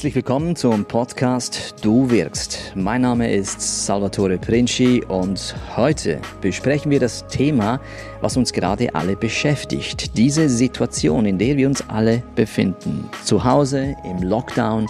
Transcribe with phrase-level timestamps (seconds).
[0.00, 2.72] Herzlich willkommen zum Podcast Du wirkst.
[2.74, 7.78] Mein Name ist Salvatore Princi und heute besprechen wir das Thema,
[8.22, 10.16] was uns gerade alle beschäftigt.
[10.16, 13.10] Diese Situation, in der wir uns alle befinden.
[13.24, 14.86] Zu Hause, im Lockdown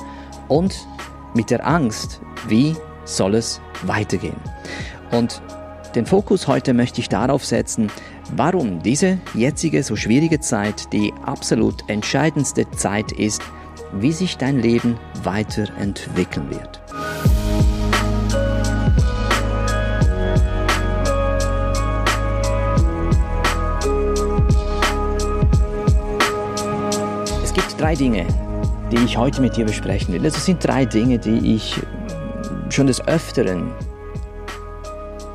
[0.46, 0.76] und
[1.34, 4.40] mit der Angst, wie soll es weitergehen.
[5.10, 5.42] Und
[5.96, 7.90] den Fokus heute möchte ich darauf setzen,
[8.36, 13.42] warum diese jetzige so schwierige Zeit die absolut entscheidendste Zeit ist,
[13.92, 16.80] wie sich dein Leben weiterentwickeln wird.
[27.42, 28.26] Es gibt drei Dinge,
[28.92, 30.22] die ich heute mit dir besprechen will.
[30.22, 31.80] Das sind drei Dinge, die ich
[32.70, 33.72] schon des Öfteren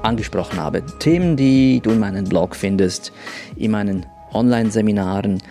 [0.01, 0.83] angesprochen habe.
[0.99, 3.11] Themen, die du in meinem Blog findest,
[3.55, 5.41] in meinen Online-Seminaren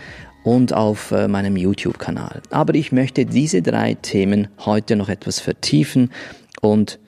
[0.45, 2.43] und auf äh, meinem YouTube-Kanal.
[2.51, 6.11] Aber ich möchte diese drei Themen heute noch etwas vertiefen
[6.61, 7.01] und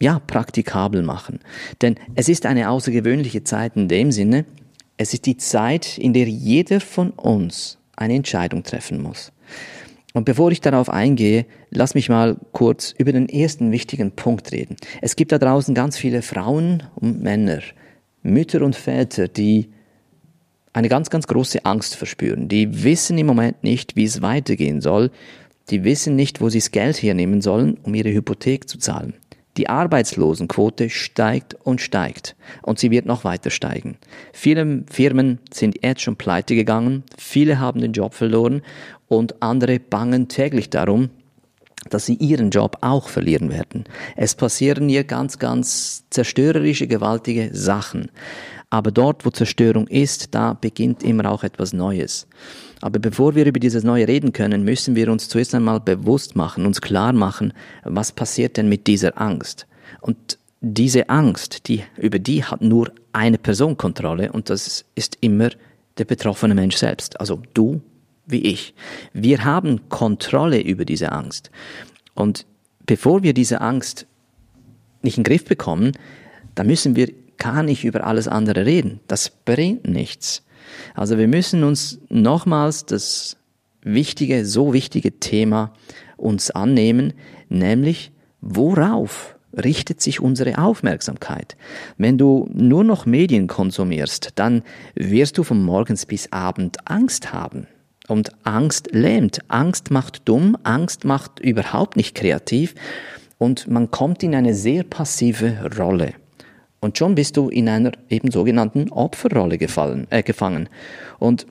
[0.00, 1.38] ja, praktikabel machen.
[1.80, 4.44] Denn es ist eine außergewöhnliche Zeit in dem Sinne,
[4.96, 9.32] es ist die Zeit, in der jeder von uns eine Entscheidung treffen muss.
[10.12, 14.76] Und bevor ich darauf eingehe, lass mich mal kurz über den ersten wichtigen Punkt reden.
[15.00, 17.60] Es gibt da draußen ganz viele Frauen und Männer,
[18.22, 19.71] Mütter und Väter, die
[20.72, 22.48] eine ganz, ganz große Angst verspüren.
[22.48, 25.10] Die wissen im Moment nicht, wie es weitergehen soll.
[25.70, 29.14] Die wissen nicht, wo sie das Geld hernehmen sollen, um ihre Hypothek zu zahlen.
[29.58, 33.98] Die Arbeitslosenquote steigt und steigt und sie wird noch weiter steigen.
[34.32, 38.62] Viele Firmen sind jetzt schon pleite gegangen, viele haben den Job verloren
[39.08, 41.10] und andere bangen täglich darum,
[41.90, 43.84] dass sie ihren Job auch verlieren werden.
[44.16, 48.10] Es passieren hier ganz, ganz zerstörerische, gewaltige Sachen.
[48.72, 52.26] Aber dort, wo Zerstörung ist, da beginnt immer auch etwas Neues.
[52.80, 56.64] Aber bevor wir über dieses Neue reden können, müssen wir uns zuerst einmal bewusst machen,
[56.64, 57.52] uns klar machen,
[57.84, 59.66] was passiert denn mit dieser Angst?
[60.00, 65.50] Und diese Angst, die, über die hat nur eine Person Kontrolle und das ist immer
[65.98, 67.20] der betroffene Mensch selbst.
[67.20, 67.82] Also du
[68.24, 68.72] wie ich.
[69.12, 71.50] Wir haben Kontrolle über diese Angst.
[72.14, 72.46] Und
[72.86, 74.06] bevor wir diese Angst
[75.02, 75.92] nicht in den Griff bekommen,
[76.54, 79.00] dann müssen wir gar nicht über alles andere reden.
[79.08, 80.44] Das bringt nichts.
[80.94, 83.36] Also wir müssen uns nochmals das
[83.82, 85.72] wichtige, so wichtige Thema
[86.16, 87.14] uns annehmen,
[87.48, 91.56] nämlich worauf richtet sich unsere Aufmerksamkeit.
[91.98, 94.62] Wenn du nur noch Medien konsumierst, dann
[94.94, 97.66] wirst du von morgens bis abend Angst haben.
[98.06, 102.74] Und Angst lähmt, Angst macht dumm, Angst macht überhaupt nicht kreativ
[103.38, 106.14] und man kommt in eine sehr passive Rolle.
[106.82, 110.68] Und schon bist du in einer eben sogenannten Opferrolle gefallen, äh, gefangen.
[111.20, 111.46] Und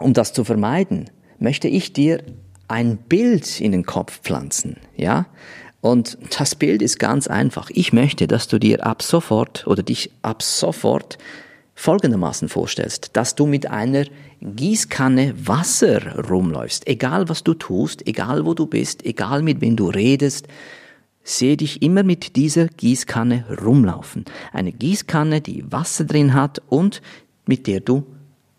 [0.00, 2.20] um das zu vermeiden, möchte ich dir
[2.66, 5.26] ein Bild in den Kopf pflanzen, ja?
[5.80, 7.70] Und das Bild ist ganz einfach.
[7.72, 11.16] Ich möchte, dass du dir ab sofort oder dich ab sofort
[11.74, 14.04] folgendermaßen vorstellst, dass du mit einer
[14.42, 19.88] Gießkanne Wasser rumläufst, egal was du tust, egal wo du bist, egal mit wem du
[19.88, 20.48] redest,
[21.22, 24.24] sehe dich immer mit dieser Gießkanne rumlaufen.
[24.52, 27.02] Eine Gießkanne, die Wasser drin hat und
[27.46, 28.06] mit der du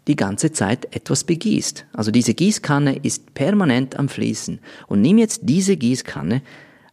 [0.08, 1.86] die ganze Zeit etwas begießt.
[1.94, 4.60] Also diese Gießkanne ist permanent am Fließen.
[4.88, 6.42] Und nimm jetzt diese Gießkanne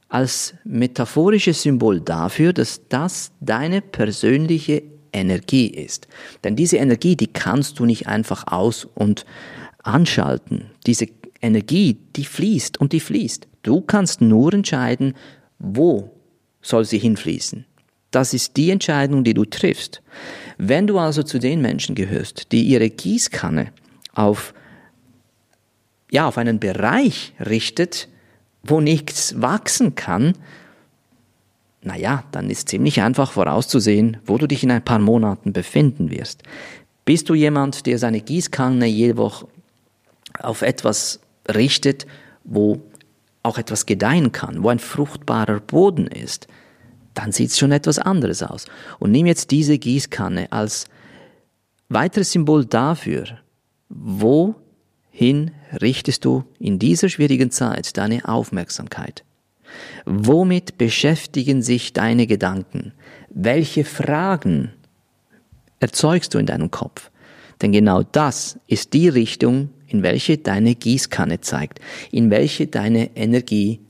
[0.08, 6.06] als metaphorisches Symbol dafür, dass das deine persönliche Energie ist.
[6.44, 9.24] Denn diese Energie, die kannst du nicht einfach aus und
[9.82, 10.66] anschalten.
[10.86, 11.06] Diese
[11.40, 13.46] Energie, die fließt und die fließt.
[13.62, 15.14] Du kannst nur entscheiden,
[15.58, 16.10] wo
[16.62, 17.64] soll sie hinfließen?
[18.10, 20.02] Das ist die Entscheidung, die du triffst.
[20.56, 23.72] Wenn du also zu den Menschen gehörst, die ihre Gießkanne
[24.14, 24.54] auf,
[26.10, 28.08] ja, auf einen Bereich richtet,
[28.62, 30.34] wo nichts wachsen kann,
[31.82, 36.42] naja, dann ist ziemlich einfach vorauszusehen, wo du dich in ein paar Monaten befinden wirst.
[37.04, 39.46] Bist du jemand, der seine Gießkanne jede Woche
[40.40, 42.06] auf etwas richtet,
[42.44, 42.82] wo
[43.42, 46.48] auch etwas gedeihen kann, wo ein fruchtbarer Boden ist,
[47.14, 48.66] dann sieht es schon etwas anderes aus.
[48.98, 50.86] Und nimm jetzt diese Gießkanne als
[51.88, 53.38] weiteres Symbol dafür,
[53.88, 55.50] wohin
[55.80, 59.24] richtest du in dieser schwierigen Zeit deine Aufmerksamkeit?
[60.04, 62.92] Womit beschäftigen sich deine Gedanken?
[63.28, 64.72] Welche Fragen
[65.80, 67.10] erzeugst du in deinem Kopf?
[67.60, 71.80] Denn genau das ist die Richtung, in welche deine Gießkanne zeigt,
[72.10, 73.80] in welche deine Energie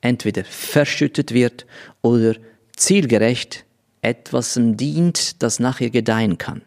[0.00, 1.66] entweder verschüttet wird
[2.02, 2.34] oder
[2.76, 3.64] zielgerecht
[4.02, 6.62] etwas dient, das nachher gedeihen kann.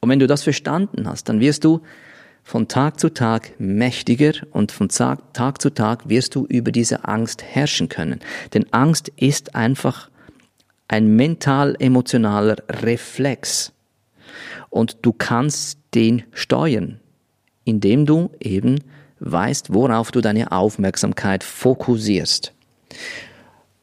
[0.00, 1.80] Und wenn du das verstanden hast, dann wirst du
[2.42, 7.42] von Tag zu Tag mächtiger und von Tag zu Tag wirst du über diese Angst
[7.42, 8.20] herrschen können.
[8.54, 10.08] Denn Angst ist einfach
[10.88, 13.72] ein mental-emotionaler Reflex.
[14.70, 17.00] Und du kannst den steuern,
[17.68, 18.78] indem du eben
[19.20, 22.54] weißt, worauf du deine Aufmerksamkeit fokussierst.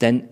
[0.01, 0.23] Denn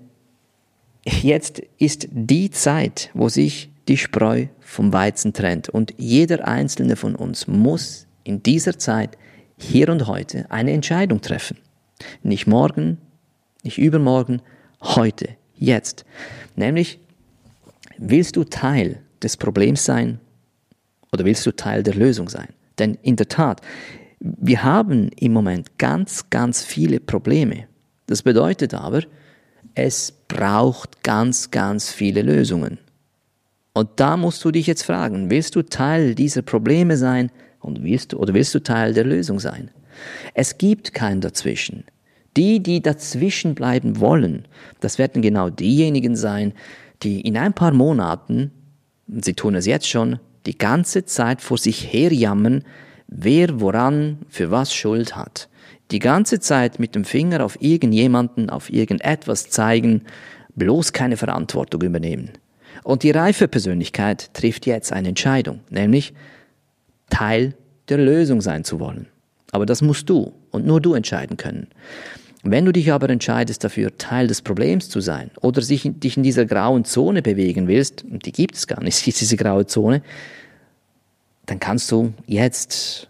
[1.05, 5.69] jetzt ist die Zeit, wo sich die Spreu vom Weizen trennt.
[5.69, 9.17] Und jeder einzelne von uns muss in dieser Zeit,
[9.57, 11.57] hier und heute, eine Entscheidung treffen.
[12.23, 12.97] Nicht morgen,
[13.61, 14.41] nicht übermorgen,
[14.81, 16.05] heute, jetzt.
[16.55, 16.99] Nämlich,
[17.99, 20.19] willst du Teil des Problems sein
[21.11, 22.49] oder willst du Teil der Lösung sein?
[22.79, 23.61] Denn in der Tat,
[24.19, 27.67] wir haben im Moment ganz, ganz viele Probleme.
[28.07, 29.01] Das bedeutet aber,
[29.75, 32.77] es braucht ganz, ganz viele Lösungen.
[33.73, 38.13] Und da musst du dich jetzt fragen, willst du Teil dieser Probleme sein und willst
[38.13, 39.71] oder willst du Teil der Lösung sein?
[40.33, 41.85] Es gibt kein Dazwischen.
[42.37, 44.47] Die, die dazwischen bleiben wollen,
[44.79, 46.53] das werden genau diejenigen sein,
[47.03, 48.51] die in ein paar Monaten,
[49.07, 52.63] sie tun es jetzt schon, die ganze Zeit vor sich herjammern,
[53.07, 55.49] wer woran für was Schuld hat.
[55.91, 60.03] Die ganze Zeit mit dem Finger auf irgendjemanden, auf irgendetwas zeigen,
[60.55, 62.31] bloß keine Verantwortung übernehmen.
[62.83, 66.13] Und die reife Persönlichkeit trifft jetzt eine Entscheidung, nämlich
[67.09, 67.55] Teil
[67.89, 69.07] der Lösung sein zu wollen.
[69.51, 71.67] Aber das musst du und nur du entscheiden können.
[72.45, 76.23] Wenn du dich aber entscheidest dafür, Teil des Problems zu sein oder sich, dich in
[76.23, 80.01] dieser grauen Zone bewegen willst, und die gibt es gar nicht, diese graue Zone,
[81.45, 83.09] dann kannst du jetzt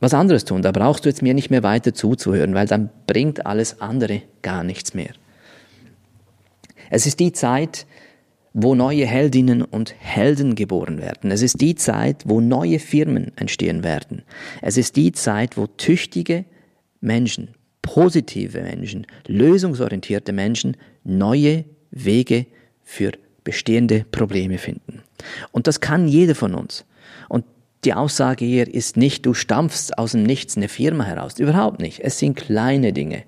[0.00, 0.62] was anderes tun.
[0.62, 4.64] Da brauchst du jetzt mir nicht mehr weiter zuzuhören, weil dann bringt alles andere gar
[4.64, 5.12] nichts mehr.
[6.90, 7.86] Es ist die Zeit,
[8.52, 11.30] wo neue Heldinnen und Helden geboren werden.
[11.30, 14.22] Es ist die Zeit, wo neue Firmen entstehen werden.
[14.60, 16.44] Es ist die Zeit, wo tüchtige
[17.00, 22.46] Menschen, positive Menschen, lösungsorientierte Menschen neue Wege
[22.82, 23.12] für
[23.44, 25.02] bestehende Probleme finden.
[25.52, 26.84] Und das kann jeder von uns.
[27.28, 27.44] Und
[27.84, 31.38] die Aussage hier ist nicht, du stampfst aus dem Nichts eine Firma heraus.
[31.38, 32.00] Überhaupt nicht.
[32.00, 33.22] Es sind kleine Dinge.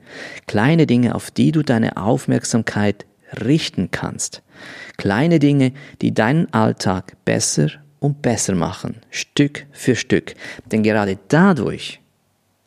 [0.47, 3.07] Kleine Dinge, auf die du deine Aufmerksamkeit
[3.45, 4.43] richten kannst.
[4.99, 5.73] Kleine Dinge,
[6.03, 7.69] die deinen Alltag besser
[7.99, 10.35] und besser machen, Stück für Stück.
[10.71, 12.01] Denn gerade dadurch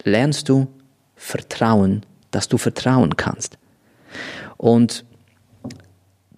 [0.04, 0.68] lernst du
[1.16, 3.58] Vertrauen, dass du vertrauen kannst.
[4.58, 5.06] Und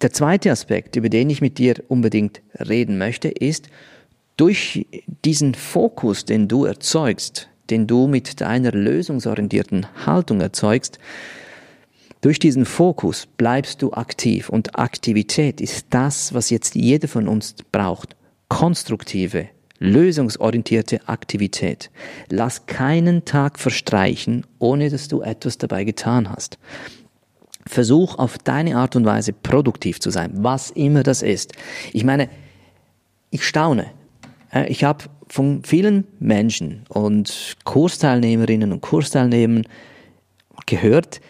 [0.00, 3.68] der zweite Aspekt, über den ich mit dir unbedingt reden möchte, ist,
[4.36, 4.86] durch
[5.24, 10.98] diesen Fokus, den du erzeugst, den du mit deiner lösungsorientierten Haltung erzeugst,
[12.20, 17.54] durch diesen Fokus bleibst du aktiv und Aktivität ist das, was jetzt jeder von uns
[17.70, 18.16] braucht.
[18.48, 19.48] Konstruktive,
[19.78, 21.90] lösungsorientierte Aktivität.
[22.30, 26.58] Lass keinen Tag verstreichen, ohne dass du etwas dabei getan hast.
[27.66, 31.52] Versuch auf deine Art und Weise produktiv zu sein, was immer das ist.
[31.92, 32.28] Ich meine,
[33.30, 33.86] ich staune.
[34.52, 39.66] Äh, ich habe von vielen Menschen und Kursteilnehmerinnen und Kursteilnehmern
[40.66, 41.20] gehört,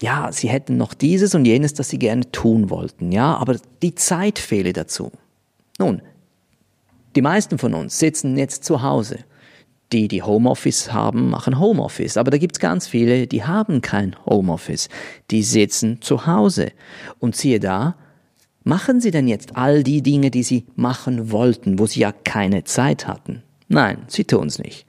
[0.00, 3.94] ja, sie hätten noch dieses und jenes, das sie gerne tun wollten, ja, aber die
[3.94, 5.10] Zeit fehle dazu.
[5.78, 6.02] Nun,
[7.16, 9.20] die meisten von uns sitzen jetzt zu Hause.
[9.92, 12.16] Die, die Homeoffice haben, machen Homeoffice.
[12.16, 14.88] Aber da gibt's ganz viele, die haben kein Homeoffice.
[15.30, 16.72] Die sitzen zu Hause.
[17.18, 17.96] Und siehe da,
[18.64, 22.64] machen sie denn jetzt all die Dinge, die sie machen wollten, wo sie ja keine
[22.64, 23.42] Zeit hatten?
[23.68, 24.86] Nein, sie tun's nicht.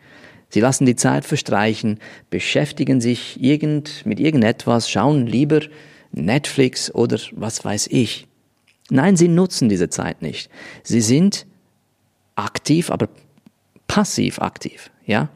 [0.49, 1.99] Sie lassen die Zeit verstreichen,
[2.29, 5.61] beschäftigen sich irgend, mit irgendetwas, schauen lieber
[6.11, 8.27] Netflix oder was weiß ich.
[8.89, 10.49] Nein, sie nutzen diese Zeit nicht.
[10.83, 11.45] Sie sind
[12.37, 13.09] aktiv, aber
[13.87, 15.29] passiv aktiv, ja?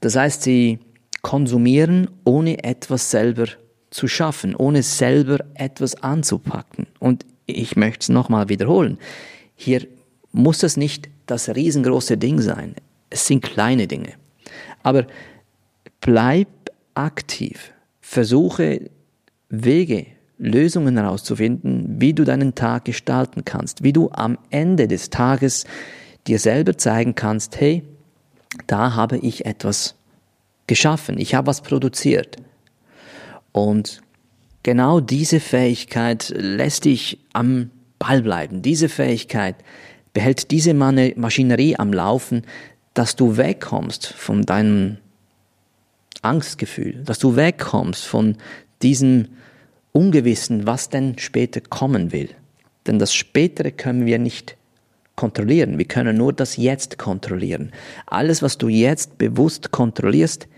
[0.00, 0.78] Das heißt, sie
[1.22, 3.46] konsumieren, ohne etwas selber
[3.90, 6.86] zu schaffen, ohne selber etwas anzupacken.
[6.98, 8.98] Und ich möchte es nochmal wiederholen.
[9.54, 9.86] Hier
[10.32, 12.74] muss es nicht das riesengroße Ding sein.
[13.10, 14.14] Es sind kleine Dinge.
[14.82, 15.06] Aber
[16.00, 16.48] bleib
[16.94, 17.72] aktiv.
[18.00, 18.90] Versuche
[19.48, 20.06] Wege,
[20.38, 25.66] Lösungen herauszufinden, wie du deinen Tag gestalten kannst, wie du am Ende des Tages
[26.26, 27.82] dir selber zeigen kannst, hey,
[28.66, 29.94] da habe ich etwas
[30.66, 32.36] geschaffen, ich habe was produziert.
[33.52, 34.02] Und
[34.62, 38.62] genau diese Fähigkeit lässt dich am Ball bleiben.
[38.62, 39.56] Diese Fähigkeit
[40.12, 42.42] behält diese Maschinerie am Laufen,
[42.94, 44.98] dass du wegkommst von deinem
[46.22, 48.36] Angstgefühl, dass du wegkommst von
[48.82, 49.28] diesem
[49.92, 52.30] Ungewissen, was denn später kommen will.
[52.86, 54.56] Denn das Spätere können wir nicht
[55.20, 55.76] kontrollieren.
[55.76, 57.72] Wir können nur das Jetzt kontrollieren.
[58.06, 60.48] Alles, was du jetzt bewusst kontrollierst,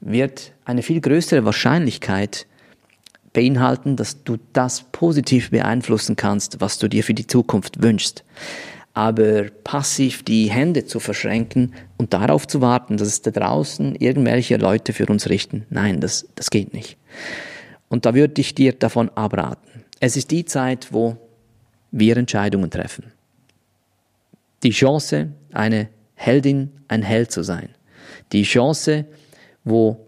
[0.00, 2.48] wird eine viel größere Wahrscheinlichkeit
[3.32, 8.24] beinhalten, dass du das positiv beeinflussen kannst, was du dir für die Zukunft wünschst.
[8.94, 14.56] Aber passiv die Hände zu verschränken und darauf zu warten, dass es da draußen irgendwelche
[14.56, 16.96] Leute für uns richten, nein, das, das geht nicht.
[17.88, 19.84] Und da würde ich dir davon abraten.
[20.00, 21.16] Es ist die Zeit, wo
[21.92, 23.12] wir Entscheidungen treffen.
[24.62, 27.70] Die Chance, eine Heldin, ein Held zu sein.
[28.32, 29.06] Die Chance,
[29.64, 30.06] wo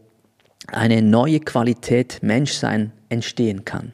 [0.66, 3.92] eine neue Qualität Menschsein entstehen kann.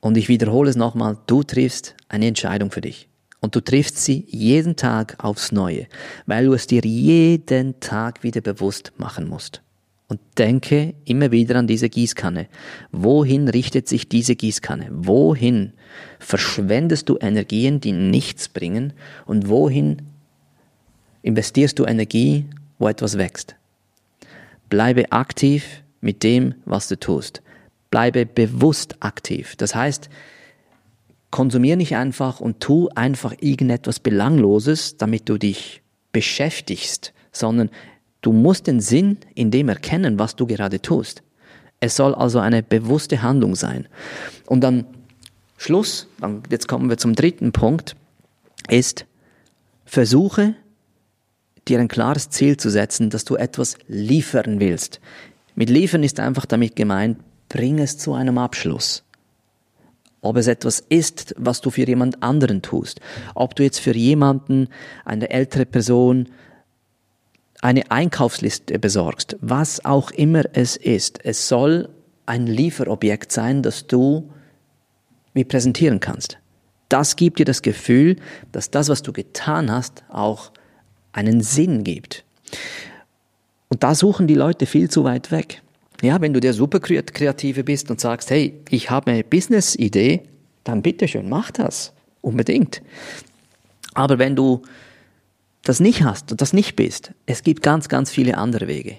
[0.00, 3.08] Und ich wiederhole es nochmal, du triffst eine Entscheidung für dich.
[3.40, 5.86] Und du triffst sie jeden Tag aufs Neue,
[6.26, 9.62] weil du es dir jeden Tag wieder bewusst machen musst.
[10.10, 12.48] Und denke immer wieder an diese Gießkanne.
[12.92, 14.88] Wohin richtet sich diese Gießkanne?
[14.90, 15.74] Wohin
[16.18, 18.94] verschwendest du Energien, die nichts bringen?
[19.26, 20.00] Und wohin
[21.20, 22.46] investierst du Energie,
[22.78, 23.56] wo etwas wächst?
[24.70, 27.42] Bleibe aktiv mit dem, was du tust.
[27.90, 29.56] Bleibe bewusst aktiv.
[29.56, 30.08] Das heißt,
[31.30, 37.68] konsumier nicht einfach und tu einfach irgendetwas Belangloses, damit du dich beschäftigst, sondern
[38.22, 41.22] du musst den Sinn in dem erkennen, was du gerade tust.
[41.80, 43.86] Es soll also eine bewusste Handlung sein.
[44.46, 44.84] Und dann
[45.56, 46.08] Schluss,
[46.50, 47.96] jetzt kommen wir zum dritten Punkt,
[48.68, 49.06] ist,
[49.84, 50.54] versuche
[51.66, 55.00] dir ein klares Ziel zu setzen, dass du etwas liefern willst.
[55.54, 59.04] Mit liefern ist einfach damit gemeint, bring es zu einem Abschluss.
[60.20, 63.00] Ob es etwas ist, was du für jemand anderen tust.
[63.34, 64.68] Ob du jetzt für jemanden,
[65.04, 66.28] eine ältere Person,
[67.60, 69.36] eine Einkaufsliste besorgst.
[69.40, 71.24] Was auch immer es ist.
[71.24, 71.88] Es soll
[72.26, 74.30] ein Lieferobjekt sein, das du
[75.34, 76.38] wie präsentieren kannst.
[76.88, 78.16] Das gibt dir das Gefühl,
[78.52, 80.52] dass das, was du getan hast, auch
[81.12, 82.24] einen Sinn gibt.
[83.68, 85.62] Und da suchen die Leute viel zu weit weg.
[86.00, 90.22] Ja, wenn du der super Kreative bist und sagst, hey, ich habe eine Business-Idee,
[90.64, 91.92] dann bitteschön, mach das.
[92.20, 92.82] Unbedingt.
[93.94, 94.62] Aber wenn du
[95.62, 98.96] das nicht hast und das nicht bist, es gibt ganz, ganz viele andere Wege.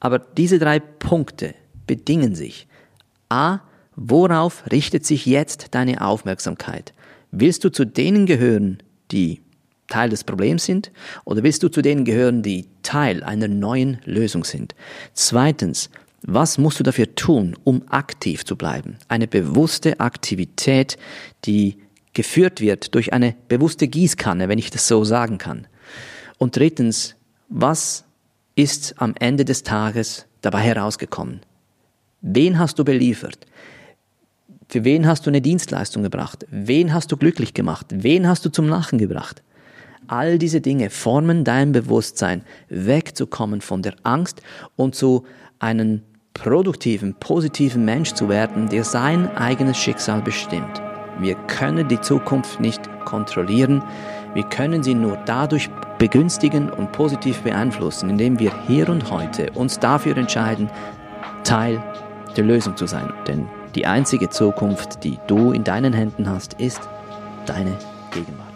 [0.00, 1.54] Aber diese drei Punkte
[1.86, 2.66] bedingen sich.
[3.28, 3.60] A,
[3.96, 6.92] worauf richtet sich jetzt deine Aufmerksamkeit?
[7.30, 8.78] Willst du zu denen gehören,
[9.10, 9.40] die
[9.88, 10.90] Teil des Problems sind
[11.24, 14.74] oder willst du zu denen gehören, die Teil einer neuen Lösung sind?
[15.12, 15.90] Zweitens,
[16.22, 18.98] was musst du dafür tun, um aktiv zu bleiben?
[19.08, 20.96] Eine bewusste Aktivität,
[21.44, 21.78] die
[22.14, 25.66] geführt wird durch eine bewusste Gießkanne, wenn ich das so sagen kann.
[26.38, 27.16] Und drittens,
[27.48, 28.04] was
[28.54, 31.40] ist am Ende des Tages dabei herausgekommen?
[32.20, 33.46] Wen hast du beliefert?
[34.68, 36.46] Für wen hast du eine Dienstleistung gebracht?
[36.50, 37.86] Wen hast du glücklich gemacht?
[37.90, 39.42] Wen hast du zum Lachen gebracht?
[40.08, 44.42] All diese Dinge formen dein Bewusstsein, wegzukommen von der Angst
[44.76, 45.24] und zu
[45.58, 46.02] einem
[46.34, 50.82] produktiven, positiven Mensch zu werden, der sein eigenes Schicksal bestimmt.
[51.18, 53.82] Wir können die Zukunft nicht kontrollieren,
[54.36, 59.78] wir können sie nur dadurch begünstigen und positiv beeinflussen, indem wir hier und heute uns
[59.78, 60.68] dafür entscheiden,
[61.42, 61.82] Teil
[62.36, 63.10] der Lösung zu sein.
[63.26, 66.82] Denn die einzige Zukunft, die du in deinen Händen hast, ist
[67.46, 67.78] deine
[68.10, 68.55] Gegenwart.